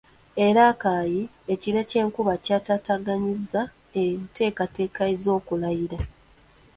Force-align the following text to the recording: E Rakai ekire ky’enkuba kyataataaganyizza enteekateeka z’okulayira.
E 0.45 0.47
Rakai 0.57 1.15
ekire 1.53 1.81
ky’enkuba 1.89 2.33
kyataataaganyizza 2.45 3.61
enteekateeka 4.03 5.01
z’okulayira. 5.23 5.99